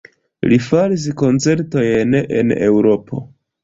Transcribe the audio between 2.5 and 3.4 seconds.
Eŭropo.